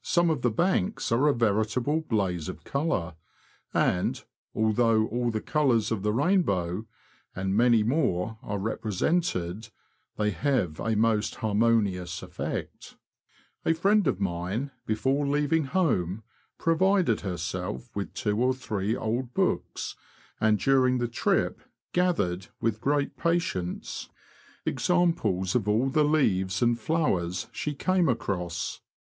[0.00, 3.16] Some of the banks are a veritable blaze of colour;
[3.74, 6.86] and, although all the colours of the rainbow,
[7.36, 9.20] and many THE BROAD DISTRICT IN SUMMER.
[9.20, 9.68] 219 more, are represented,
[10.16, 12.96] they have a most harmonious effect.
[13.66, 16.22] A friend of mine, before leaving home,
[16.56, 19.96] pro vided herself with two or three old books,
[20.40, 21.60] and during the trip
[21.92, 24.08] gathered, with great patience,
[24.64, 28.80] examples of all the leaves and flowers she came across.